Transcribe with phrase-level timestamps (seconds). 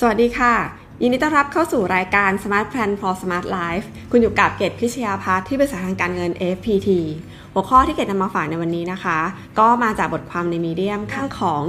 [0.00, 0.54] สวัสดีค่ะ
[1.02, 6.88] ยินดีต้อนรับเข้าสู่รายการ Smart Plan for Smart Life คุณอยู่กับเกตพิชยาพัฒที่ปรึกษาทางการเงิน FPT
[7.52, 9.18] หัวข้อที่เกตนำมาฝากในวันนี้นะคะ
[9.58, 11.62] ก็มาจากบทความในมีเดียมข้างของ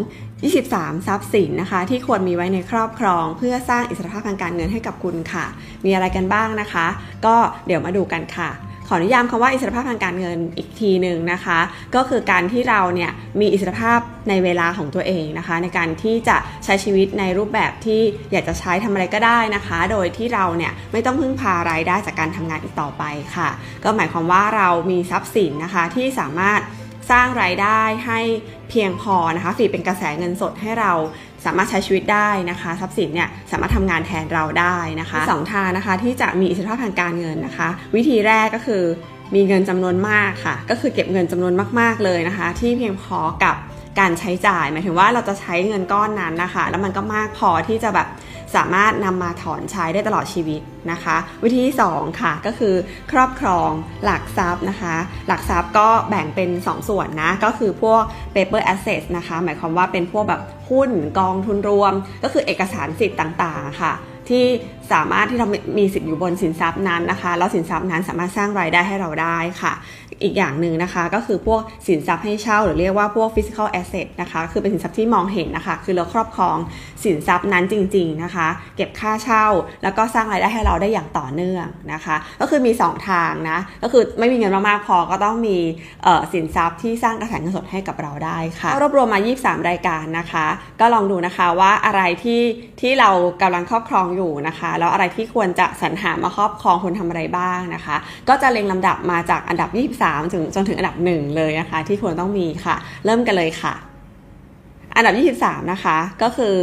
[0.50, 5.46] 23 ทรัพย์สินนะคะ ที่ควรมีไว้ในครอบครอง เพื่อสร้างอิสรภาพทางการเงินให้กับคุณค่ะ
[5.86, 6.88] มีอะไรกันบ้างนะคะ
[7.26, 7.36] ก็
[7.68, 8.50] เดี๋ยวมาดูกันค่ะ
[8.90, 11.60] ขออนุยามคำว่าอิสรภาพทางการเงินอีกทีหนึ่งนะคะ
[11.96, 23.04] ก็คือการที่เราเนี่ยมีอิสรภาพในเวลาของตัวเองนะคะ ในการที่จะใช้ชีวิตในรูปแบบที่อยากจะใช้ทำอะไรก็ได้นะคะ โดยที่เราเนี่ยไม่ต้องพึ่งพารายได้จากการทำงานอีกต่อไป
[23.36, 23.50] ค่ะ
[23.84, 26.62] ก็หมายความว่าเรามีทรัพย์สินนะคะที่สามารถ
[27.12, 28.20] สร้างรายได้ให้
[28.70, 30.92] เพียงพอนะคะฝีเป็นกระแสเงินสดให้เรา
[31.46, 38.84] สามารถใช้ชีวิตได้นะคะ ทรัพย์สินเนี่ยสามารถทำงานแทนเราได้นะคะสองทางนะคะที่จะมีอิสรภาพทางการเงินนะคะ วิธีแรกก็คือ
[39.36, 43.56] มีเงินจำนวนมากค่ะ ก็คือเก็บเงินจำนวนมาก ๆเลยนะคะ ที่เพียงพอกับ
[44.00, 48.08] การใช้จ่าย หมายถึงว่าเราจะใช้เงินก้อนนั้นนะคะ แล้วมันก็มากพอที่จะแบบ
[48.56, 52.76] สามารถนำมาถอนใช้ได้ตลอดชีวิตนะคะ วิธีที่2ค่ะก็คือ
[53.12, 53.70] ครอบครอง
[54.04, 54.96] หลักทรัพย์นะคะ
[55.28, 58.02] หลักทรัพย์ก็แบ่งเป็น 2 ส่วนนะ ก็คือพวก
[58.34, 63.94] paper assets นะคะ หมายความว่าเป็นพวกแบบหุ้นกองทุนรวม ก็คือเอกสารสิทธิ์ต่างๆค่ะ
[64.30, 64.46] ที่
[64.92, 65.48] สามารถที่เรา
[65.78, 69.74] มีสิทธิ์อยู่บนสินทรัพย์นั้นนะคะแล้วสินทรัพย์นั้นสามารถสร้างรายได้ให้เราได้ค่ะ
[70.24, 76.58] อีกอย่างหนึ่งนะคะก็คือพวกสินทรัพย์ให้เช่า หรือเรียกว่าพวก physical asset นะคะคือเป็นสินทรัพย์ที่มองเห็นนะคะ คือเราครอบครอง
[77.04, 79.46] สินทรัพย์นั้นจริง ๆนะคะ เก็บค่าเช่า
[79.84, 85.58] แล้วก็สร้างรายได้ให้เราได้อย่างต่อเนื่องนะคะ ก็คือมี 2 ทางนะก็คือไม่มีเงินมากๆพอก็ต้องมี
[86.34, 90.46] สินทรัพย์ที่สร้างกระแสเงินสดให้กับเราได้ค่ะรวบรวมมา 23 รายการนะคะ
[90.80, 92.42] ก็ลองดูนะคะว่าอะไรที่
[92.82, 93.10] ที่เรา
[93.42, 97.96] กำลังครอบครองอยู่นะคะ แล้วอะไรที่ควรจะสรรหามาครอบครองควรทำอะไรบ้างนะคะ
[98.30, 103.76] ก็จะเรียงลำดับมาจากอันดับ 23 ถึงจนถึงอันดับ 1 เลยนะคะ ที่ควรต้องมีค่ะ เริ่มกันเลยค่ะ
[104.96, 106.56] อันดับ 23 นะคะ ก็คือ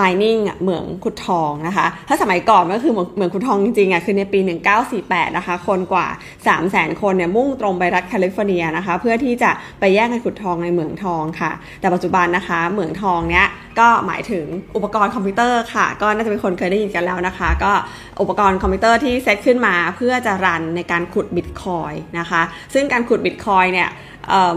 [0.00, 4.40] mining เหมืองขุดทองนะคะ ถ้าสมัยก่อนก็คือเหมืองขุดทองจริงๆอะคือในปี
[4.88, 6.06] 1948 นะคะ คนกว่า
[6.54, 9.50] 300,000 คนเนี่ยมุ่งตรงไปรัฐแคลิฟอร์เนียนะคะ เพื่อที่จะ
[9.80, 11.50] ไปแย่งกันขุดทองในเหมืองทองค่ะ
[11.80, 13.46] แต่ปัจจุบันนะคะเหมืองทองเนี้ย
[13.78, 14.44] ก็หมายถึง
[14.76, 17.72] อุปกรณ์คอมพิวเตอร์ค่ะ ก็น่าจะเป็นคนเคยได้ยินกันแล้วนะคะ ก็
[18.20, 22.42] อุปกรณ์คอมพิวเตอร์ที่เซตขึ้นมาเพื่อจะ run ในการขุดบิตคอยน์นะคะ
[22.74, 23.88] ซึ่งการขุดบิตคอยน์เนี่ย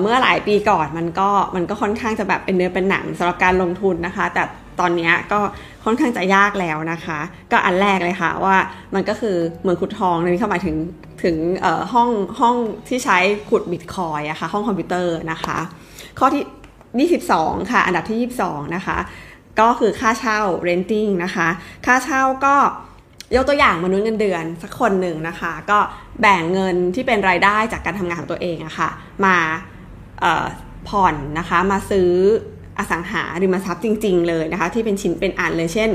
[0.01, 4.43] เมื่อหลายปีก่อนมันก็มันก็ค่อนข้างจะแบบเป็นเนื้อเป็นหนังสำหรับการลงทุนนะคะ แต่
[4.79, 5.39] ตอนนี้ก็
[5.85, 7.19] ค่อนข้างจะยากแล้วนะคะ
[7.51, 8.57] ก็อันแรกเลยค่ะว่า
[8.95, 10.75] มันก็คือเหมือนขุดทองนนี้เข้าหมายถึง
[11.23, 11.35] ถึง
[11.93, 12.55] ห้องห้อง
[12.87, 13.17] ที่ใช้
[13.49, 15.57] ขุดบิตคอยอะคะ่ะห้องคอมพิวเตอร์นะคะ
[16.19, 18.97] ข้อที่ 22 ค่ะ อันดับที่ 22 นะคะ
[19.59, 21.47] ก็คือค่าเช่า renting นะคะ
[21.85, 22.55] ค่าเช่าก็
[23.35, 25.79] ยกตัวอย่างมนุษย์เงินเดือนสักคนหนึ่งนะคะ ก็
[26.21, 28.89] แบ่งเงินที่เป็นรายได้จากการทำงานของตัวเองอะคะ่ะ
[29.25, 29.37] มา
[30.89, 32.11] ผ่อนนะคะมาซื้อ
[32.79, 35.89] อสังหาริมทรัพย์จริง ๆ เลยนะคะ ที่เป็นชิ้นเป็นอันเลยเช่น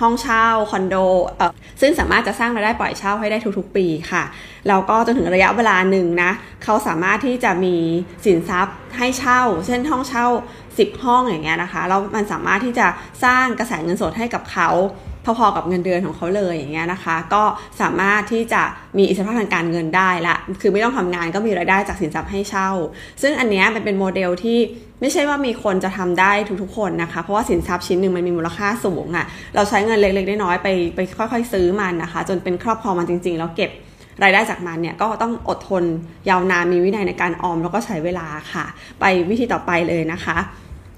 [0.00, 0.96] ห้องเช่าคอนโด
[1.36, 4.24] เออซึ่งสามารถจะสร้างรายได้ปล่อยเช่าให้ได้ทุกๆ ปีค่ะ
[4.68, 6.30] แล้วก็จนถึงระยะเวลาหนึ่งนะ
[6.64, 7.76] เขาสามารถที่จะมี
[8.24, 10.26] สินทรัพย์ให้เช่า เช่นห้องเช่า
[10.66, 12.86] 10 ห้องอย่างเงี้ยนะคะแล้วมันสามารถที่จะ
[13.24, 14.68] สร้างกระแสเงินสดให้กับเขา
[15.38, 17.42] พอๆกับเงินเดือนของเขาเลยอย่างเงี้ยนะคะ ก็
[17.80, 18.62] สามารถที่จะ
[18.98, 22.70] มีอิสรภาพทางการเงินได้ละคือไม่ต้องทำงานก็มีรายได้จากสินทรัพย์ให้เช่า
[23.22, 24.58] ซึ่งอันเนี้มันเป็นโมเดลที่
[25.00, 26.32] ไม่ใช่ว่ามีคนจะทำได้
[26.62, 33.70] ทุกๆคนนะคะ เพราะว่าสินทรัพย์ชิ้นหนึ่งมันมีมูลค่าสูงอะ่ะเราใช้เงินเล็กๆน้อยๆไปไปค่อยๆ ซื้อมันนะคะ จนเป็นครอบครองมันจริงๆ แล้วเก็บ
[34.22, 35.84] รายได้จากมันเนี่ยก็ต้องอดทน
[36.28, 38.64] ยาวนานมีวินัยในการออมแล้วก็ใช้เวลาค่ะ
[39.00, 40.36] ไปวิธีต่อไปเลยนะคะ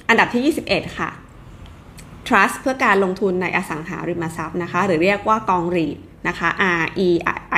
[0.09, 1.09] อันดับที่ 21 ค่ะ
[2.28, 6.49] trust เพื่อการลงทุนในอสังหาริมทรัพย์นะคะ หรือเรียกว่ากองรีดนะคะ
[6.81, 7.09] R E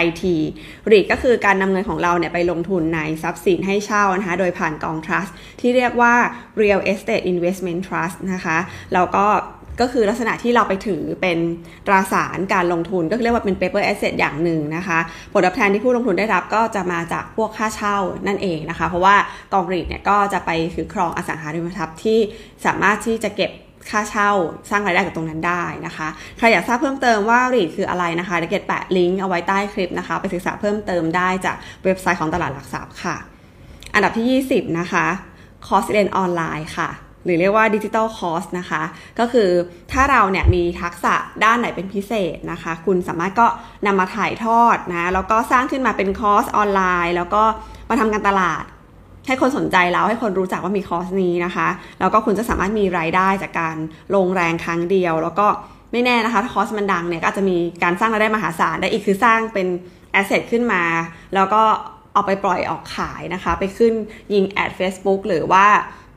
[0.04, 0.22] I T
[0.90, 5.30] รีดก็คือการนำเงินของเราเนี่ยไปลงทุนในทรัพย์สินให้เช่านะคะ โดยผ่านกอง trust
[5.60, 6.14] ที่เรียกว่า
[6.62, 8.58] real estate investment trust นะคะ
[8.94, 9.26] แล้วก็
[9.80, 11.38] ก็คือลักษณะที่เราไปถือเป็น
[11.86, 14.98] ตราสารการลงทุนก็เรียกว่าเป็น paper asset อย่างหนึ่งนะคะ
[15.32, 17.96] ผลตอบแทนที่ผู้ลงทุนได้รับก็จะมาจากพวกค่าเช่า
[18.26, 19.16] นั่นเองนะคะ เพราะว่า
[19.52, 22.18] กองรีดเนี่ยก็จะไปถือครองอสังหาริมทรัพย์ที่
[22.64, 23.50] สามารถที่จะเก็บ
[23.90, 24.30] ค่าเช่า
[24.70, 33.16] สร้างรายได้กับตรงนั้นได้นะคะ ใครอยากทราบเพิ่มเติมว่า REIT คืออะไรนะคะเดี๋ยวเกดแปะลิงก์เอาไว้ใต้คลิปนะคะ ไปศึกษาเพิ่มเติมได้จากเว็บไซต์ของตลาดหลักทรัพย์ค่ะ
[33.94, 35.06] อันดับที่ 20 นะคะ
[35.66, 36.90] คอร์สเรียนออนไลน์ค่ะ
[37.24, 38.82] หรือเรียกว่า digital course นะคะ
[39.18, 39.50] ก็คือ
[39.92, 43.46] ถ้าเราเนี่ยมีทักษะด้านไหนเป็นพิเศษนะคะ คุณสามารถก็
[43.86, 47.42] นำมาถ่ายทอดนะแล้วก็สร้างขึ้นมาเป็นคอร์สออนไลน์ แล้วก็
[47.88, 48.64] มาทำการตลาด
[49.26, 51.68] ให้คนสนใจแล้วให้คนรู้จักว่ามีคอร์สนี้นะคะ
[52.00, 53.76] แล้วก็คุณจะสามารถมีรายได้จากการ
[54.14, 55.46] ลงแรงครั้งเดียว แล้วก็
[55.92, 59.66] ไม่แน่นะคะถ้าคอร์สมันดังเนี่ยก็อาจจะมีการสร้างรายได้มหาศาลได้อีกคือสร้างเป็น
[60.12, 60.82] asset ขึ้นมา
[61.34, 61.62] แล้วก็
[62.14, 63.92] เอาไปปล่อยออกขายนะคะ ไปขึ้น
[64.32, 65.64] ยิง ad Facebook หรือว่า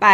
[0.01, 0.07] ไป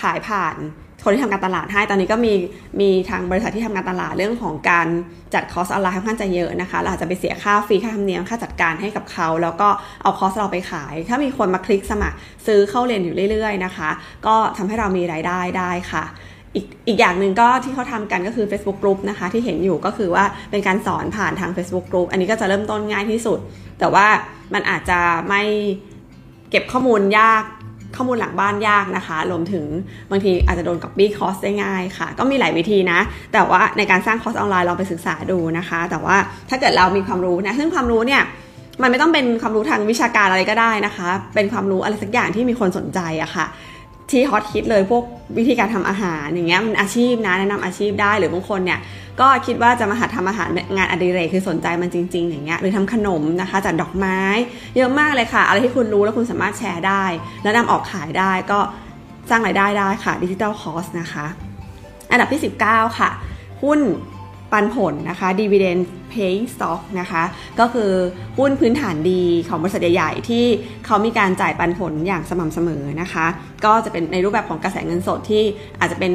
[0.00, 0.56] ขายผ่าน
[1.04, 2.32] คนที่ทำการตลาดให้ตอนนี้ก็มี
[2.80, 4.86] มีทางบริษัทที่ทำการตลาดเรื่องของการ
[5.34, 9.68] จัดคอร์สออนไลน์ค่อนข้างจะเยอะนะคะ เราอาจจะไปเสียค่า fee ค่าธรรมเนียมค่าจัดการให้กับเขา แล้วก็
[10.02, 12.16] เอาคอร์สเราไปขาย ถ้ามีคนมาคลิกสมัคร
[12.46, 13.90] ซื้อเข้าเรียนอยู่เรื่อยๆนะคะ
[14.26, 16.04] ก็ทำให้เรามีรายได้ได้ค่ะ
[16.54, 23.38] อีกอีกอย่างหนึ่งก็ที่เขาทำกันก็คือ Facebook Group นะคะ ที่เห็นอยู่ก็คือว่าเป็นการสอนผ่านทาง Facebook Group อันนี้ก็จะเริ่มต้นง่ายที่สุด
[23.78, 24.06] แต่ว่า
[24.54, 25.42] มันอาจจะไม่
[26.50, 27.42] เก็บข้อมูลยาก
[27.96, 29.64] ข้อมูลหลังบ้านยากนะคะรวมถึง
[30.10, 32.98] บางทีอาจจะโดนกับบี้คอร์สได้ง่ายค่ะ ก็มีหลายวิธีนะ
[33.32, 36.16] แต่ว่าในการสร้างคอร์สออนไลน์ลองไปศึกษาดูนะคะ แต่ว่า
[36.48, 38.22] ถ้าเกิดเรามีความรู้นะ ซึ่งความรู้เนี่ย
[38.82, 43.46] มันไม่ต้องเป็นความรู้ทางวิชาการอะไรก็ได้นะคะ เป็นความรู้อะไรสักอย่างที่มีคนสนใจอะค่ะ
[44.10, 45.04] ที่ฮอตฮิตเลยพวก
[45.38, 48.78] วิธีการทำอาหารอย่างเงี้ยมันอาชีพนะแนะนำอาชีพได้หรือบางคนเนี่ย
[49.20, 54.18] ก็คิดว่าจะมาหัดทำอาหารงานอดิเรกคือสนใจมันจริง ๆ อย่างเงี้ยหรือทำขนมนะคะจัดดอกไม้
[54.76, 57.04] เยอะมากเลยค่ะ อะไรที่คุณรู้แล้วคุณสามารถแชร์ได้
[57.42, 58.60] แล้วนำออกขายได้ก็
[59.30, 61.26] สร้างรายได้ได้ค่ะดิจิทัลคอร์สนะคะ
[62.10, 63.10] อันดับที่ 19 ค่ะ
[63.62, 63.80] หุ้น
[64.52, 65.82] ปันผลนะคะ dividend
[66.12, 67.22] paying stock นะคะ
[67.60, 67.90] ก็คือ
[68.38, 70.44] หุ้นพื้นฐานดีของบริษัทใหญ่ๆ ที่
[70.86, 73.26] เขามีการจ่ายปันผลอย่างสม่ำเสมอนะคะ
[73.64, 75.42] ก็จะเป็นในรูปแบบของกระแสเงินสดที่
[75.80, 76.12] อาจจะเป็น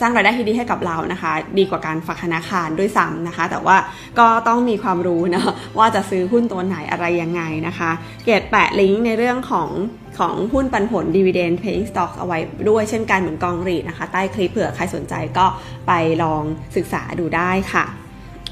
[0.00, 3.76] สร้างรายได้ที่ดีให้กับเรานะคะ ดีกว่าการฝากธนาคารด้วยซ้ำนะคะ แต่ว่า
[4.18, 5.42] ก็ต้องมีความรู้นะ
[5.78, 7.90] ว่าจะซื้อหุ้นตัวไหนอะไรยังไงนะคะ
[8.24, 9.70] เกตแปะลิงก์ในเรื่องของ
[10.18, 12.38] ของหุ้นปันผล dividend paying stocks เอาไว้
[12.68, 15.46] ด้วยเช่นกันเหมือนกองรีดนะคะ ใต้คลิปเผื่อใครสนใจก็
[15.86, 15.92] ไป
[16.22, 16.42] ลอง
[16.76, 17.86] ศึกษาดูได้ค่ะ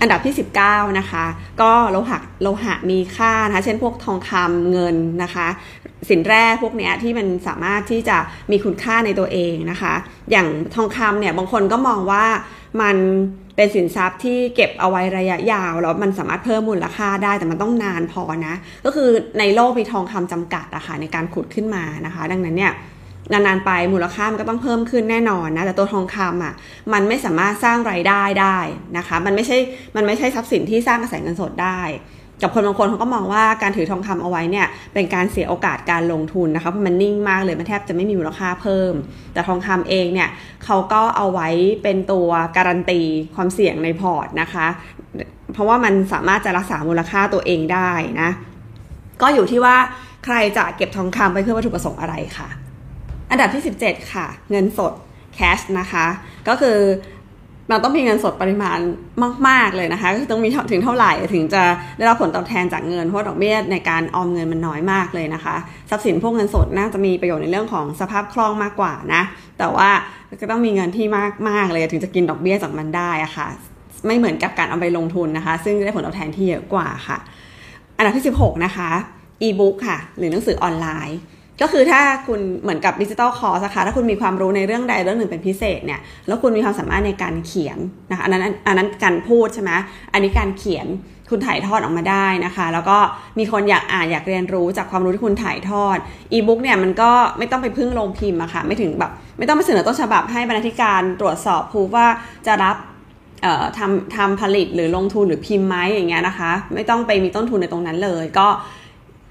[0.00, 0.34] อันดับที่
[0.66, 1.24] 19 นะคะ
[1.60, 5.48] ก็โลหะโลหะมีค่านะคะ เช่นพวกทองคำเงินนะคะ
[6.08, 8.16] สินแร่พวกเนี้ยที่มันสามารถที่จะ
[8.50, 9.94] มีคุณค่าในตัวเองนะคะ
[10.30, 12.24] อย่างทองคำเนี่ยบางคนก็มองว่า
[12.80, 12.96] มัน
[13.56, 18.54] เป็นสินทรัพย์ที่เก็บเอาไว้ระยะยาวแล้วมันสามารถเพิ่มมูลค่าได้แต่มันต้องนานพอนะ
[18.84, 22.72] ก็คือในโลกมีทองคำจำกัดอะคะ่ะในการขุดขึ้นมานะคะ ดังนั้นเนี่ย
[23.32, 26.54] นานๆไปมูลค่ามันก็ต้องเพิ่มขึ้นแน่นอนนะแต่ตัวทองคำอะ
[26.92, 28.58] มันไม่สามารถสร้างไรายได้ได้
[28.96, 29.56] นะคะ มันไม่ใช่
[29.96, 31.80] มันไม่ใช่ทรัพย์สินที่สร้างกระแสเงินสดได้
[32.42, 38.92] กับคนบางคนเขาก็มองว่าการถือทองคำเอาไว้เนี่ยเป็นการเสียโอกาสการลงทุนนะคะเพราะมันนิ่งมากเลยมันแทบจะไม่มีมูลค่าเพิ่ม
[39.32, 40.28] แต่ทองคำเองเนี่ย
[40.64, 41.48] เขาก็เอาไว้
[41.82, 43.00] เป็นตัวการันตี
[43.34, 44.66] ความเสี่ยงในพอร์ตนะคะ
[45.52, 47.90] เพราะว่ามันสามารถจะรักษามูลค่าตัวเองได้
[48.20, 48.30] นะ
[49.22, 49.76] ก็อยู่ที่ว่า
[50.24, 52.48] ใครจะเก็บทองคำไปเพื่อวัตถุประสงค์อะไรค่ะ
[53.30, 54.92] อันดับที่ 17 ค่ะ เงินสด
[55.38, 56.06] cash นะคะ
[56.48, 56.78] ก็คือ
[57.70, 58.78] เราต้องมีเงินสดปริมาณ
[59.48, 61.62] มาก ๆ เลยนะคะก็ต้องมีถึงเท่าไหร่ถึงจะ
[61.96, 65.56] ได้รับผลตอบแทนจากเงินเพราะดอกเบี้ยในการออมเงินมันน้อยมากเลยนะคะ
[65.90, 69.22] ทรัพย์สินพวกเงินสดน่าจะมีประโยชน์ในเรื่องของสภาพคล่องมากกว่านะ
[69.58, 69.88] แต่ว่า
[70.40, 73.48] ก็ต้องมีเงินที่มากมากเลยถึงจะกินดอกเบี้ยจากมันได้ะคะ่ะ
[74.06, 77.18] ไม่เหมือนกับการเอาไปลงทุนนะคะ ซึ่งได้ผลตอบแทนที่เยอะกว่าค่ะ
[77.96, 78.90] อันดับที่ 16 นะคะ
[79.46, 81.18] e-book ค่ะ หรือหนังสือออนไลน์
[81.60, 87.78] ก็คือถ้าคุณเหมือนกับ digital course ค่ะถ้าคุณมีความรู้ในเรื่องใดเรื่องหนึ่งเป็นพิเศษเนี่ยแล้วคุณมีความสามารถในการเขียน
[88.10, 89.70] นะคะอันนั้นอันนั้นการพูดใช่ไหม
[90.12, 90.86] อันนี้การเขียน
[91.30, 92.98] คุณถ่ายทอดออกมาได้นะคะ แล้วก็
[93.38, 95.96] มีคนอยากอ่านอยากเรียนรู้จากความรู้ที่คุณถ่ายทอด
[96.32, 102.06] อีบุ๊กเนี่ยมันก็ไม่ต้องไปพึ่งโรงพิมพ์อะค่ะไม่ถึงแบบไม่ต้องไปเสนอต้นฉบับให้บรรณาธิการตรวจสอบพูว่า
[102.46, 102.76] จะรับ
[103.78, 108.48] ทำทำผลิตหรือลงทุนหรือพิมพ์ไหมอย่างเงี้ยนะคะ ไม่ต้องไปมีต้นทุนในตรงนั้นเลย ก็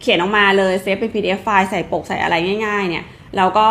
[0.01, 2.35] เขียนออกมาเลย save เป็น PDF ไฟล์ใส่ปกใส่อะไร
[2.66, 3.06] ง่าย ๆ เนี่ย
[3.37, 3.69] แล้วก็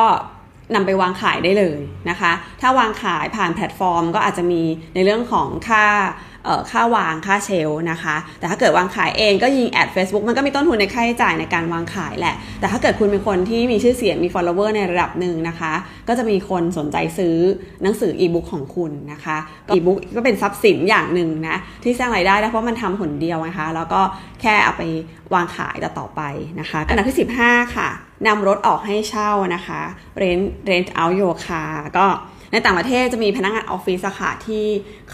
[0.74, 1.80] นำไปวางขายได้เลย
[2.10, 4.62] นะคะ ถ้าวางขายผ่านแพลตฟอร์มก็อาจจะมี
[4.94, 5.86] ในเรื่องของค่า
[6.70, 15.72] ค่าวางค่า shelf นะคะ แต่ถ้าเกิดวางขายเองก็ยิง ad Facebook มันก็มีต้นทุนในค่าใช้จ่ายในการวางขายแหละ แต่ถ้าเกิดคุณเป็นคนที่มีชื่อเสียงมี follower ในระดับหนึ่งนะคะ
[16.08, 17.36] ก็จะมีคนสนใจซื้อ
[17.82, 19.36] หนังสืออีบุ๊กของคุณนะคะ
[19.74, 24.00] อีบุ๊กก็เป็นทรัพย์สินอย่างหนึ่งนะที่สร้างรายได้ได้เพราะมันทำผลเดียวนะคะ แล้วก็
[24.40, 24.82] แค่เอาไป
[25.34, 26.22] วางขายต่อตอไป
[26.60, 27.88] นะคะอันดับที่ 15 ค่ะ
[28.26, 29.80] นำรถออกให้เช่านะคะ
[30.20, 32.06] rent rent out your car ก็
[32.52, 34.64] ในต่างประเทศจะมีพนักงานออฟฟิศอะค่ะที่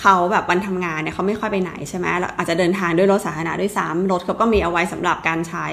[0.01, 5.67] เขาแบบวันทำงานเนี่ยเขาไม่ค่อยไปไหนใช่ไหมอาจจะเดินทางด้วยรถสาธารณะด้วยซ้ำรถเขาก็มีเอาไว้สำหรับการใช้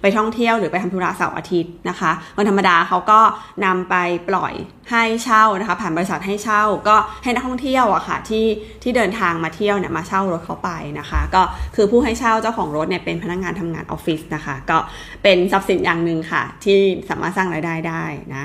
[0.00, 3.20] ไปท่องเที่ยวหรือไปทำธุระเสาร์อาทิตย์นะคะวันธรรมดาเขาก็
[3.64, 3.94] นำไป
[4.28, 4.54] ปล่อย
[4.90, 8.46] ให้เช่านะคะผ่านบริษัทให้เช่าก็ให้นักท่องเที่ยวอะค่ะที่
[8.82, 11.42] ที่เดินทางมาเที่ยวเนี่ยมาเช่ารถเขาไปนะคะ ก็
[11.76, 14.78] คือผู้ให้เช่าเจ้าของรถเนี่ยเป็นพนักงานทำงานออฟฟิศนะคะ ก็
[15.22, 18.04] เป็นทรัพย์สินอย่างหนึ่งค่ะ ที่สามารถสร้างรายได้ได้
[18.34, 18.44] นะ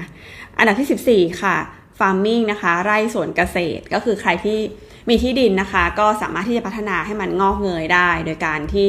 [0.58, 1.56] อันดับที่ 14 ค่ะ
[2.02, 4.60] farming นะคะไร่สวนเกษตรก็คือใครที่
[5.10, 8.88] มีที่ดินนะคะ ก็สามารถที่จะพัฒนาให้มันงอกเงยได้ โดยการที่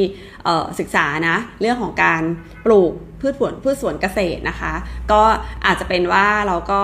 [0.79, 2.21] ศึกษานะเรื่องของการ
[2.65, 2.91] ปลูก
[3.21, 4.73] พืชผลพืชสวนเกษตรนะคะ
[5.11, 5.21] ก็
[5.65, 6.81] อาจจะเป็นว่าเราก็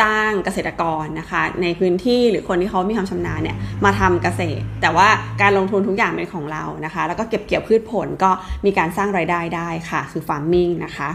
[0.00, 5.08] จ้างเกษตรกรนะคะ ในพื้นที่หรือคนที่เขามีความชำนาญเนี่ยมาทำเกษตร แต่ว่า
[5.42, 8.30] การลงทุนทุกอย่างเป็นของเรานะคะ แล้วก็เก็บเกี่ยวพืชผลก็
[8.64, 11.08] มีการสร้างไรายได้ได้ค่ะ คือฟาร์มมิ่งนะคะ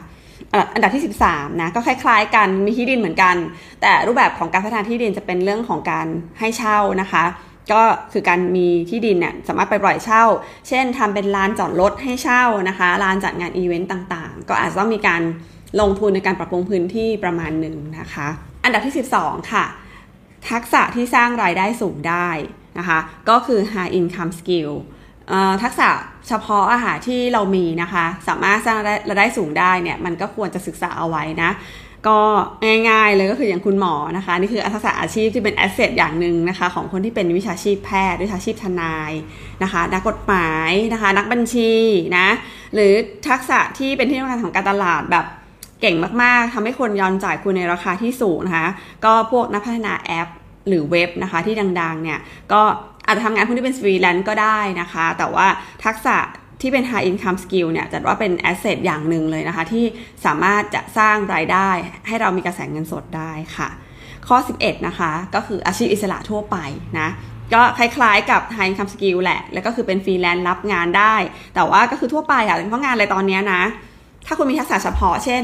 [0.73, 3.35] อันดับที่ 13นะก็คล้ายๆ กันมีที่ดินเหมือนกัน
[3.81, 6.07] แต่รูปแบบของการพัฒนาที่ดินจะเป็นเรื่องของการ
[6.39, 7.23] ให้เช่านะคะ
[7.71, 7.81] ก็
[8.13, 10.23] คือการมีที่ดินเนี่ยสามารถไปปล่อยเช่า
[10.67, 15.21] เช่นทำเป็นลานจอดรถให้เช่านะคะลานจัดงานอีเวนต์ต่างๆ ก็อาจจะต้องมีการ
[15.81, 18.27] ลงทุนในการปรับปรุงพื้นที่ประมาณหนึ่งนะคะ
[18.63, 19.65] อันดับที่ 12 ค่ะ
[20.49, 22.29] ทักษะที่สร้างรายได้สูงได้
[22.77, 22.99] นะคะ
[23.29, 24.71] ก็คือ high income skill
[25.63, 25.89] ทักษะ
[26.27, 28.77] เฉพาะอาหารที่เรามีนะคะ สามารถสร้าง
[29.09, 31.51] รายได้สูงได้เนี่ยมันก็ควรจะศึกษาเอาไว้นะ
[32.07, 32.19] ก็
[32.89, 39.11] ง่ายๆเลยก็คืออย่างคุณหมอนะคะ นี่คือทักษะอาชีพที่เป็นแอสเซทอย่างหนึ่งนะคะ ของคนที่เป็นวิชาชีพแพทย์วิชาชีพทนาย
[39.63, 41.71] นะคะ นักกฎหมายนะคะ นักบัญชี
[42.17, 42.27] นะ
[42.73, 42.91] หรือ
[43.29, 45.25] ทักษะที่เป็นที่ต้องการของการตลาดแบบ
[45.81, 48.67] เก่งมากๆทำให้คนยอมจ่ายคุณในราคาที่สูงนะคะ
[49.05, 50.27] ก็พวกนักพัฒนาแอป
[50.67, 52.19] หรือเว็บนะคะที่ดังๆเนี่ย
[52.53, 52.61] ก็
[53.07, 55.47] อาจจะทำงานพวกที่เป็นฟรีแลนซ์ก็ได้นะคะ แต่ว่า
[55.85, 56.17] ทักษะ
[56.61, 59.85] ที่เป็น high income skill เนี่ยจัดว่าเป็น asset อย่างหนึ่งเลยนะคะ ที่
[60.25, 61.69] สามารถจะสร้างรายได้
[62.07, 63.69] ให้เรามีกระแสเงินสดได้ค่ะ
[64.27, 66.57] ข้อ 11 นะคะ ก็คืออาชีพอิสระทั่วไป
[66.99, 67.09] นะ
[67.53, 71.15] ก็คล้ายๆกับ high income skill แหละ แล้วก็คือเป็นฟรีแลนซ์รับงานได้
[71.55, 73.61] แต่ว่าก็คือทั่วไปอะเพราะงานอะไรตอนนี้นะ
[74.27, 75.43] ถ้าคุณมีทักษะเฉพาะ เช่น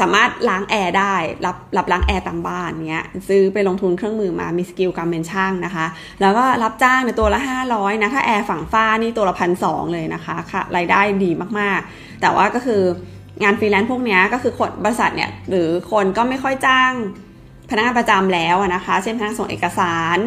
[0.00, 1.14] สามารถล้างแอร์ได้
[1.46, 5.86] รับรับล้างแอร์ตามบ้านเนี้ยซื้อไปลงทุนเครื่องมือมามี skill การเป็นช่างนะคะ
[6.20, 7.40] แล้วก็รับจ้างในตัวละ
[7.70, 12.82] 500นะถ้าแอร์ฝังฝ้านี่ตัวละพันสองเลยนะคะค่ะรายได้ดีมากๆ แต่ว่าก็คือ
[13.42, 16.92] งานฟรีแลนซ์พวกนี้ก็คือคนบริษัทเนี่ยหรือคนก็ไม่ค่อยจ้าง
[17.70, 20.18] พนักงานประจำแล้วนะคะ เช่นพนักงานส่งเอกสาร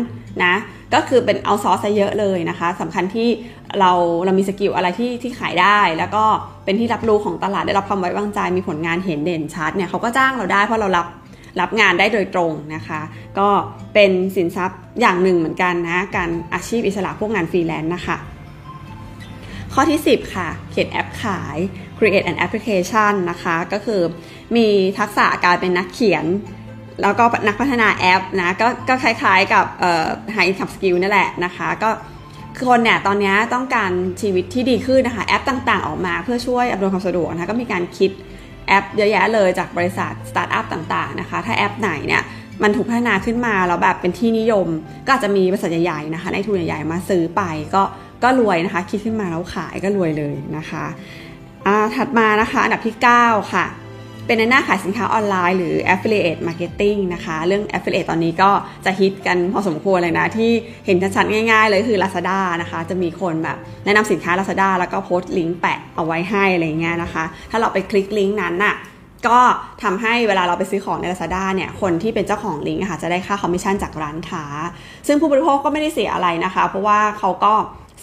[0.43, 0.53] นะ
[0.95, 3.29] ก็คือเป็นเอาซอสซะเยอะเลยนะคะสำคัญที่
[3.79, 3.91] เรา
[4.25, 6.23] เรามี skill อะไรที่ที่ขายได้ แล้วก็
[6.65, 11.07] เป็นที่รับรู้ของตลาดได้รับความไว้วางใจมีผลงานเห็นเด่นชัดเนี่ยเขาก็จ้างเราได้เพราะเรารับ
[11.61, 13.01] รับงานได้โดยตรงนะคะ
[13.39, 13.47] ก็
[13.93, 18.17] เป็นสินทรัพย์อย่างหนึ่งเหมือนกันนะการอาชีพอิสระพวกงานฟรีแลนซ์นะคะ
[19.73, 21.57] ข้อที่ 10 ค่ะ เขียนแอปขาย
[21.97, 24.01] create an application นะคะ ก็คือ
[24.55, 24.67] มี
[24.99, 26.25] ทักษะการเป็นนักเขียน
[27.01, 31.89] แล้วก็นักพัฒนาแอปนะก็ก็คล้ายๆกับเอ่อ high income skill นั่นแหละนะคะก็
[32.67, 38.11] คนเนี่ยตอนนี้ต้องการชีวิตที่ดีขึ้นนะคะแอปต่างๆออกมาเพื่อช่วยอำนวยความสะดวกนะคะก็มีการคิด
[38.67, 42.23] แอปเยอะแยะเลยจากบริษัทสตาร์ทอัพต่างๆนะคะถ้าแอปไหนเนี่ย
[42.63, 44.67] มันถูกพัฒนาขึ้นมาแล้วแบบเป็นที่นิยม
[45.05, 47.41] ก็อาจจะมีบริษัทใหญ่ๆนะคะนายทุนใหญ่ๆมาซื้อไป
[47.75, 47.83] ก็
[48.23, 50.85] ก็รวยนะคะ คิดขึ้นมาแล้วขายก็รวยเลยนะคะ
[51.65, 53.65] อ่าถัดมานะคะ อันดับที่ 9 ค่ะ
[54.27, 58.51] เป็นนายหน้าขายสินค้าออนไลน์หรือ affiliate marketing นะคะ เรื่อง affiliate ตอนนี้ก็
[58.85, 60.51] จะฮิตกันพอสมควรเลยนะ ที่
[60.85, 68.75] เห็นชัดๆง่ายๆ เลยคือ Lazada นะคะ จะมีคนแบบแนะนำสินค้า Lazada แล้วก็โพสต์ลิงก์แปะเอาไว้ให้อะไรเงี้ยนะคะ ถ้าเราไปคลิกลิงก์นั้นน่ะ
[69.27, 69.39] ก็
[69.83, 74.45] ทำให้เวลาเราไปซื้อของใน Lazada เนี่ย คนที่เป็นเจ้าของลิงก์ค่ะจะได้ค่าคอมมิชชั่นจากร้านค้า
[75.07, 77.53] ซึ่งผู้บริโภคก็ไม่ได้เสียอะไรนะคะ เพราะว่าเขาก็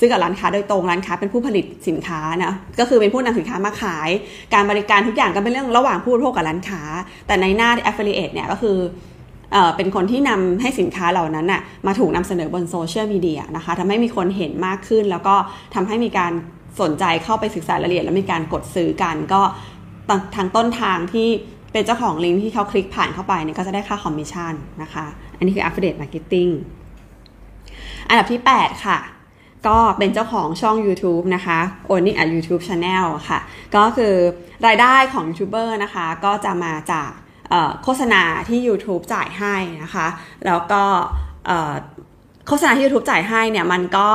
[0.03, 4.11] ซื้อกับร้านค้าโดยตรงร้านค้าเป็นผู้ผลิตสินค้านะก็คือเป็นผู้นำสินค้ามาขาย
[4.55, 6.83] การบริการทุกอย่างก็เป็นเรื่องระหว่างผู้บริโภคกับร้านค้า
[7.27, 8.79] แต่นายหน้า affiliate เนี่ยก็คือ
[9.53, 15.35] เออเป็นคนที่นำให้สินค้าเหล่านั้นน่ะมาถูกนำเสนอบนโซเชียลมีเดียนะคะทำให้มีคนเห็นมากขึ้น แล้วก็
[15.75, 16.33] ทำให้มีการ
[16.81, 19.43] สนใจเข้าไปศึกษารายละเอียด แล้วมีการกดซื้อกันก็
[20.37, 21.29] ทางต้นทางที่
[21.73, 25.07] เป็นเจ้าของลิงก์ที่เขาคลิกผ่านเข้าไปเนี่ยก็จะได้ค่าคอมมิชชั่นนะคะ
[25.37, 26.51] อันนี้คือ affiliate marketing
[28.09, 28.99] อันดับที่ 8 ค่ะ
[29.69, 31.59] ก็เป็นเจ้าของช่อง YouTube นะคะ
[31.91, 33.39] owning a YouTube Channel ค่ะ
[33.77, 34.15] ก็คือ
[34.67, 37.11] รายได้ของยูทูบเบอร์นะคะ ก็จะมาจาก
[37.83, 40.07] โฆษณาที่ YouTube จ่ายให้นะคะ
[40.47, 40.83] แล้วก็
[42.49, 44.09] โฆษณาที่ YouTube จ่ายให้เนี่ยมันก็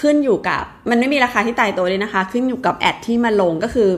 [0.00, 3.88] ขึ้นอยู่กับมันไม่มีราคาที่ตายตัวเลยนะคะ ขึ้นอยู่กับ ad ที่มาลงก็คือ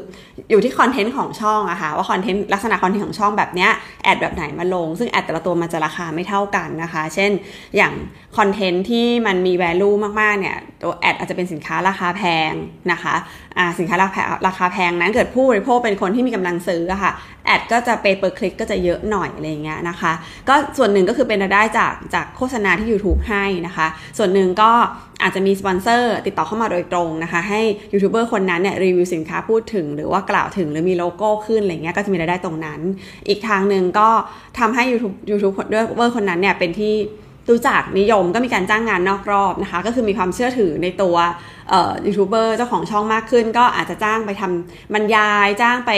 [0.51, 3.71] อยู่ที่คอนเทนต์ของช่องอะค่ะว่าคอนเทนต์ลักษณะคอนเทนต์ของช่องแบบเนี้ย
[4.03, 7.31] ad แบบไหนมาลง ซึ่ง ad แต่ละตัวมันจะราคาไม่เท่ากันนะคะ เช่น
[7.77, 7.93] อย่าง
[8.37, 12.53] คอนเทนต์ที่มันมี value มากๆเนี่ยตัว ad อาจจะเป็นสินค้าราคาแพง
[12.93, 13.15] นะคะ
[13.59, 17.13] อ่าสินค้าราคาราคาแพงนั้นเกิดผู้บริโภคเป็นคนที่มีกำลังซื้ออะค่ะ
[17.47, 20.13] ad ก็จะ pay per click ก็จะเยอะหน่อยอะไรเงี้ยนะคะ
[20.49, 23.74] ก็ส่วนหนึ่งก็คือเป็นรายได้จากจากโฆษณาที่ YouTube ให้นะคะ
[24.19, 24.71] ส่วนหนึ่งก็
[25.23, 27.61] อาจจะมีสปอนเซอร์ติดต่อเข้ามาโดยตรงนะคะ ให้
[27.93, 32.81] ยูทูบเบอร์คนนั้นเนี่ยรีวิวสินค้าพูดถึง หรือว่ากล่าวถึงหรือมีโลโก้ขึ้นอะไรเงี้ยก็จะมีรายได้ตรงนั้น
[33.29, 34.09] อีกทางหนึ่งก็
[34.59, 35.53] ทำให้ยูทูบยูทูบ
[35.97, 36.95] เบอร์คนนั้นเนี่ยเป็นที่
[37.51, 41.17] รู้จักนิยมก็มีการจ้างงานนอกรอบนะคะ ก็คือมีความเชื่อถือในตัว
[42.07, 45.93] ยูทูบเบอร์เจ้าของช่องมากขึ้น ก็อาจจะจ้างไปทำบรรยายจ้างไป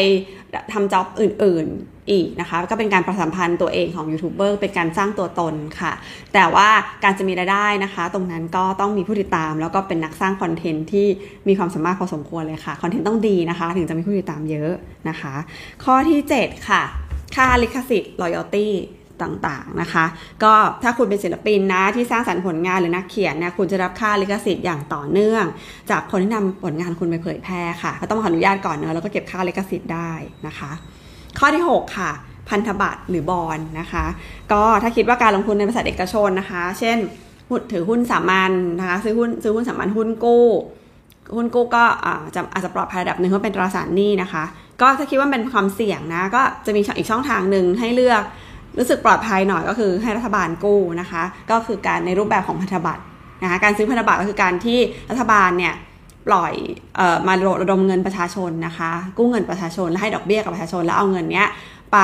[0.72, 5.92] ทำ job อื่นๆอีกนะคะ ก็เป็นการประชาสัมพันธ์ตัวเองของยูทูบเบอร์เป็นการสร้างตัวตนค่ะ
[6.34, 6.68] แต่ว่า
[7.04, 11.06] การจะมีรายได้นะคะ ตรงนั้นก็ต้องมีผู้ติดตาม แล้วก็เป็นนักสร้างคอนเทนต์ที่
[11.48, 14.72] มีความสามารถพอสมควรเลยค่ะคอนเทนต์ต้องดีนะคะ ถึงจะมีผู้ติดตามเยอะ
[15.08, 15.34] นะคะ
[15.84, 16.82] ข้อที่ 7 ค่ะ
[17.36, 18.68] ค่าลิขสิทธิ์ loyalty
[19.22, 20.04] ต่างๆนะคะ
[20.44, 25.44] ก็ถ้าคุณเป็นศิลปินนะที่สร้างสรรค์ผลงานหรือนักเขียนเนี่ยคุณจะรับค่าลิขสิทธิ์อย่างต่อเนื่อง
[25.90, 30.10] จากคนที่นำผลงานคุณไปเผยแพร่ค่ะก็ต้องขออนุญาตก่อนเนอะแล้วก็เก็บค่าลิขสิทธิ์ได้
[30.46, 30.70] นะคะ
[31.38, 32.10] ข้อที่ 6 ค่ะ
[32.48, 34.04] พันธบัตรหรือบอลนะคะ
[34.52, 36.96] ก็ถ้าคิดว่าการลงทุนในบริษัทเอกชนนะคะ เช่น
[37.72, 40.46] ถือหุ้นสามัญนนะคะซื้อหุ้นซื้อหุ้นสามัญหุ้นกู้
[41.36, 44.44] หุ้นกู้ก็อาจจะอาจจะปลอดภัยระดับหนึ่งเพราะเป็นตราสารหนี้นะคะ
[44.80, 48.22] ก็ถ้าคิดว่าเป็นความเสี่ยงนะ ก็จะมีอีกช่องทางหนึ่งให้เลือก
[48.78, 53.02] รู้สึกปลอดภัยหน่อยก็คือให้รัฐบาลกู้นะคะ ก็คือการในรูปแบบของพันธบัตร
[53.42, 54.78] นะคะการซื้อพันธบัตรก็คือการที่
[55.10, 55.74] รัฐบาลเนี่ย
[56.28, 56.54] ปล่อย
[56.98, 61.48] ออมาระดมเงินประชาชนนะคะ กู้เงินประชาชนแล้วให้ดอกเบี้ยกับประชาชนแล้วเอาเงินเนี้ย
[61.92, 61.98] ไป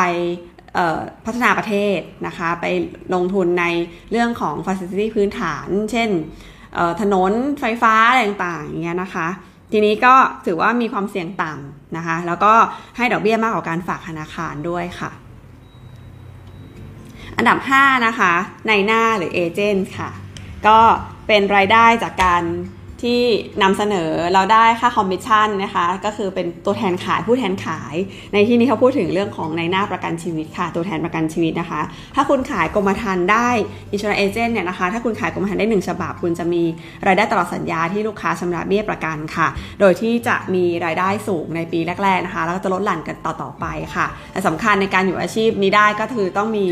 [1.25, 2.67] พัฒนาประเทศนะคะ ไป
[3.15, 3.65] ลงทุนใน
[4.11, 6.09] เรื่องของ facility พื้นฐาน เช่น
[7.01, 9.29] ถนนไฟฟ้าอะไรต่างๆอย่างเงี้ยนะคะ
[9.73, 10.15] ทีนี้ก็
[10.47, 12.53] ถือว่ามีความเสี่ยงต่ำนะคะ แล้วก็
[12.97, 15.11] ให้ดอกเบี้ยมากกว่าการฝากธนาคารด้วยค่ะ
[17.37, 18.35] อันดับ 5 นะคะ
[18.69, 20.11] นายหน้าหรือ agent ค่ะ
[20.67, 20.79] ก็
[21.27, 22.43] เป็นรายได้จากการ
[23.03, 23.21] ที่
[23.63, 27.95] นำเสนอเราได้ค่าคอมมิชชั่นนะคะก็คือเป็นตัวแทนขายผู้แทนขาย
[28.33, 31.81] ในที่นี้เขาพูดถึงเรื่องของนายหน้าประกันชีวิตค่ะ ตัวแทนประกันชีวิตนะคะ
[32.17, 33.49] ถ้าคุณขายกรมธรรม์ได้
[33.91, 36.63] อินชูรันเอเจนต์เนี่ยนะคะถ้าคุณขายกรมธรรม์ได้ 1 ฉบับ คุณจะมี
[37.07, 39.49] รายได้ตลอดสัญญาที่ลูกค้าชำระเบี้ยประกันค่ะ
[39.81, 43.67] โดยที่จะมีรายได้สูงในปีแรกๆนะคะแล้วก็จะลดหลั่นกันต่อๆไป
[43.97, 46.65] ค่ะแต่สำคัญในการอยู่อาชีพนี้ได้ก็คือต้องมี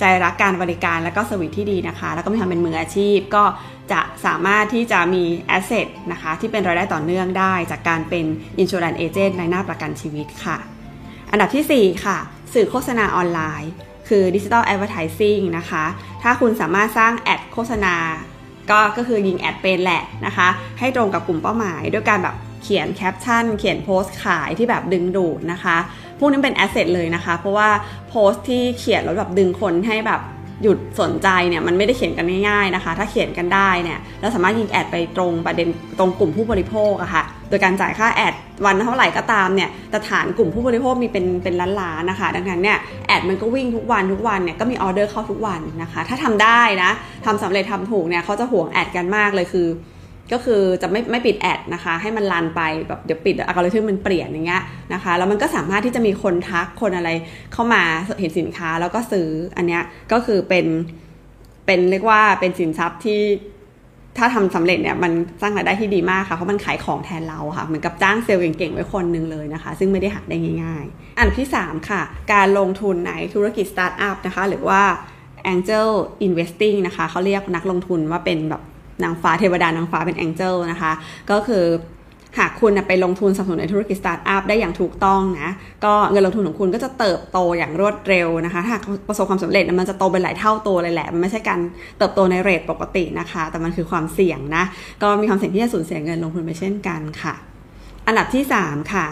[0.00, 3.44] ใจรักการบริการและก็สวิตที่ดีนะคะ แล้วก็มีความเป็นมืออาชีพก็
[3.92, 8.24] จะสามารถที่จะมีแอสเซทนะคะที่เป็นรายได้ต่อเนื่องได้ จากการเป็น
[8.60, 10.56] Insurance Agent ในหน้าประกันชีวิตค่ะ
[11.30, 12.18] อันดับที่ 4 ค่ะ
[12.54, 13.72] สื่อโฆษณาออนไลน์
[14.08, 15.84] คือ Digital Advertising นะคะ
[16.22, 17.94] ถ้าคุณสามารถสร้าง ad โฆษณา
[18.70, 25.76] ก็ก็คือยิง ad เป็นแหละนะคะ ให้ตรงกับกลุ่มเป้าหมาย ด้วยการแบบเขียนแคปชั่น เขียนโพสต์ขายที่แบบดึงดูดนะคะ
[26.18, 27.68] พวกนี้เป็น asset เลยนะคะ เพราะว่า
[28.08, 30.20] โพสต์ที่เขียนแล้วแบบดึงคนให้แบบ
[30.62, 38.34] หยุดสนใจเนี่ยมันไม่ได้เขียนกันง่ายๆนะคะ ถ้าเขียนกันได้เนี่ยเราสามารถยิง ad ไปตรงประเด็นตรงกลุ่มผู้บริโภคอะค่ะโดยการจ่ายค่า ad
[38.66, 46.90] วันเท่าไหร่ก็ตามเนี่ยแต่ฐานกลุ่มผู้บริโภคมีเป็นเป็นล้านๆนะคะ ดังนั้นเนี่ยแอดมันก็วิ่งทุกวันทุกวันเนี่ยก็มีออเดอร์เข้าทุกวันนะคะ ถ้าทำได้นะ
[47.26, 49.66] ทำสำเร็จทำถูกเนี่ยเขาจะห่วงแอดกันมากเลยคือ
[50.32, 54.62] ก็คือจะไม่ไม่ปิดแอดนะคะ ให้มันลันไปแบบเดี๋ยวปิดอัลกอริทึมมันเปลี่ยนอย่างเงี้ย
[54.94, 57.10] นะคะแล้วมันก็สามารถที่จะมีคนทักคนอะไร
[57.52, 57.82] เข้ามา
[58.20, 60.66] เห็นสินค้าแล้วก็ซื้ออันเนี้ยก็คือเป็น
[61.66, 63.22] เป็นเรียกว่าเป็นสินทรัพย์ที่
[64.18, 74.82] ถ้าทำสำเร็จเนี่ยมันสร้างรายได้ที่ดีมากค่ะเพราะมันขายของแทนเราค่ะเหมือนกับจ้างเซลล์เก่งๆไว้คนนึงเลยนะคะ ซึ่งไม่ได้หาได้ง่าย ๆ อันที่ 3 ค่ะ การลงทุนในธุรกิจสตาร์ทอัพนะคะ หรือว่า
[75.52, 75.90] Angel
[76.26, 78.62] Investing นะคะเขาเรียกนักลงทุนว่าเป็นแบบ
[79.04, 80.92] นางฟ้าเทวดานางฟ้าเป็น angel นะคะ
[81.30, 81.64] ก็คือ
[82.38, 85.52] หากคุณไปลงทุนสนับสนุนในธุรกิจสตาร์ทอัพได้อย่างถูกต้องนะ
[85.84, 88.76] ก็เงินลงทุนของคุณก็จะเติบโตอย่างรวดเร็วนะคะถ้า
[89.08, 91.60] ประสบความสำเร็จมันจะโตเป็นหลายเท่าตัวเลยแหละ มันไม่ใช่การ
[91.98, 94.64] เติบโตใน rate ปกตินะคะ แต่มันคือความเสี่ยงนะ
[95.02, 97.34] ก็มีความเสี่ยงที่จะสูญเสียเงินลงทุนไปเช่นกันค่ะ
[98.06, 99.06] อันดับที่ 3 ค่ะ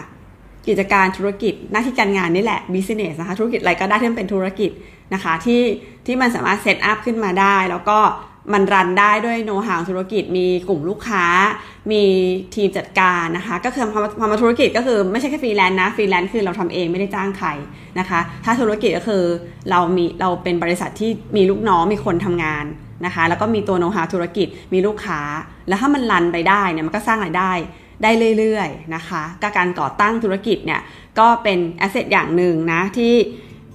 [0.67, 4.71] กิจการธุรกิจหน้าที่การงานนี่แหละ business นะคะธุรกิจอะไรก็ได้ที่มันเป็นธุรกิจ
[5.13, 5.61] นะคะที่
[6.05, 7.99] ที่มันสามารถ set up ขึ้นมาได้ แล้วก็
[8.53, 11.25] มัน run ได้ด้วย know-how ธุรกิจมีกลุ่มลูกค้า
[11.91, 12.03] มี
[12.55, 13.85] ทีมจัดการนะคะ ก็คือ
[14.19, 17.49] พอมาธุรกิจก็คือไม่ใช่แค่ฟรีแลนซ์นะฟรีแลนซ์คือเราทำเองไม่ได้จ้างใคร
[17.99, 19.23] นะคะ ถ้าธุรกิจก็คือ
[19.69, 22.65] เรามีเราเป็นบริษัทที่มีลูกน้องมีคนทำงาน
[23.05, 25.19] นะคะ แล้วก็มีตัวโน้ตหาวธุรกิจมีลูกค้า
[25.67, 27.51] แล้วถ้ามัน run ไปได้เนี่ยมันก็สร้างรายได้
[28.03, 29.23] ได้เรื่อยๆนะคะ
[29.57, 30.81] การก่อตั้งธุรกิจเนี่ย
[31.19, 33.15] ก็เป็น asset อย่างหนึ่งนะที่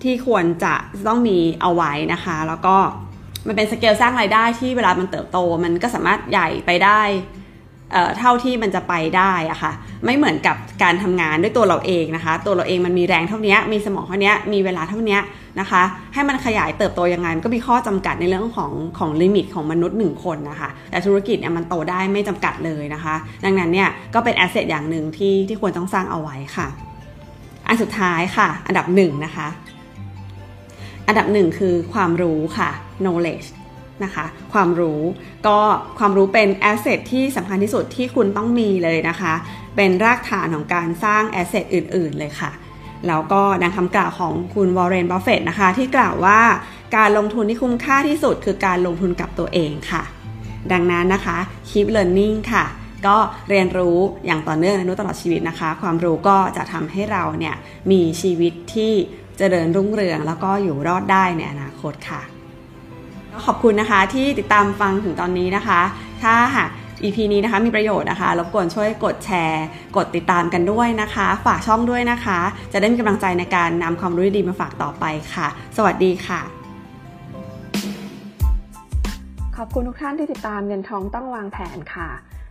[0.03, 0.75] ที่ควรจะ
[1.07, 2.77] ต้องมีเอาไว้นะคะ แล้วก็
[3.47, 7.03] มันเป็นสเกลสร้างรายได้ที่เวลามันเติบโต มันก็สามารถใหญ่ไปได้
[8.19, 9.73] เท่าที่มันจะไปได้อะค่ะ
[10.05, 15.19] ไม่เหมือนกับการทำงานด้วยตัวเราเองนะคะ ตัวเราเองมันมีแรงเท่านี้มีสมองเท่านี้มีเวลาเท่านี้
[15.61, 15.83] นะคะ
[16.15, 26.69] ให้มันขยายเติบโตยังไงมันก็มีข้อจำกัดในเรื่องของของ limit ของมนุษย์หนึ่งคนนะคะ แต่ธุรกิจเนี่ยมันโตได้ไม่จำกัดเลยนะคะ ดังนั้นเนี่ยก็เป็น asset อย่างหนึ่งที่ที่ควรต้องสร้างเอาไว้ค่ะ
[27.69, 29.47] อันสุดท้ายค่ะ อันดับหนึ่งนะคะ
[31.13, 32.71] อันดับหนึ่งคือความรู้ค่ะ
[33.05, 33.49] knowledge
[34.05, 35.01] นะคะความรู้
[35.47, 35.59] ก็
[35.99, 39.35] ความรู้เป็น asset ที่สำคัญที่สุดที่คุณต้องมีเลยนะคะ
[39.77, 42.51] เป็นรากฐานของการสร้าง asset อื่น ๆ เลยค่ะ
[43.09, 46.41] แล้วก็ดังคำกล่าวของคุณวอร์เรนบัฟเฟตนะคะ ที่กล่าวว่า
[46.97, 50.03] การลงทุนที่คุ้มค่าที่สุดคือการลงทุนกับตัวเองค่ะ
[50.73, 52.65] ดังนั้นนะคะ keep learning ค่ะ
[53.07, 53.17] ก็
[53.51, 57.55] เรียนรู้อย่างต่อเนื่องในนู้ตลอดชีวิตนะคะ ความรู้ก็จะทำให้เราเนี่ย
[57.91, 58.93] มีชีวิตที่
[59.39, 62.23] เจริญรุ่งเรือง แล้วก็อยู่รอดได้ในอนาคตค่ะ
[63.47, 65.81] ขอบคุณนะคะที่ติดตามฟังถึงตอนนี้นะคะ
[66.23, 66.69] ถ้าหาก
[67.03, 69.65] EP นี้นะคะมีประโยชน์นะคะรบกวนช่วยกดแชร์
[69.97, 72.39] กดติดตามกันด้วยนะคะ ฝากช่องด้วยนะคะ
[72.73, 76.41] จะได้มีกำลังใจในการนำความรู้ดีมาฝากต่อไปค่ะ สวัสดีค่ะ
[79.57, 82.09] ขอบคุณทุกท่านที่ติดตามเงินทองต้องวางแผนค่ะ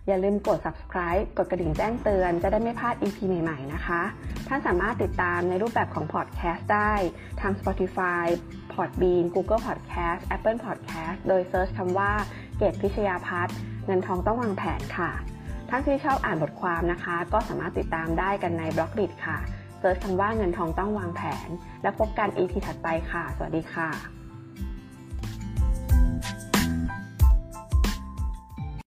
[0.08, 4.02] อย่าลืมกด subscribe กดกระดิ่งแจ้งเตือน จะได้ไม่พลาด EP ใหม่ ๆ นะคะ
[4.48, 6.94] ท่านสามารถติดตามในรูปแบบของ podcast ได้
[7.42, 8.26] ทาง Spotify
[8.74, 12.12] Podbean Google Podcast Apple Podcast โดย search คำว่า
[12.58, 15.12] เกตพิชยาพัฒน์เงินทองต้องวางแผนค่ะ
[15.70, 19.38] ท่านที่ชอบอ่านบทความนะคะ ก็สามารถติดตามได้กันใน Blockdit ค่ะ
[19.80, 21.50] search คำว่าเงินทองต้องวางแผน
[21.82, 24.21] แล้วพบกัน EP ถัดไปค่ะ สวัสดีค่ะ